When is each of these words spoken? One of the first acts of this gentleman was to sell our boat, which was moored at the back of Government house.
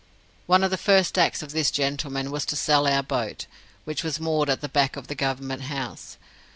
One 0.47 0.63
of 0.63 0.71
the 0.71 0.77
first 0.79 1.15
acts 1.19 1.43
of 1.43 1.51
this 1.51 1.69
gentleman 1.69 2.31
was 2.31 2.43
to 2.47 2.55
sell 2.55 2.87
our 2.87 3.03
boat, 3.03 3.45
which 3.85 4.03
was 4.03 4.19
moored 4.19 4.49
at 4.49 4.61
the 4.61 4.67
back 4.67 4.95
of 4.95 5.05
Government 5.15 5.61
house. 5.61 6.17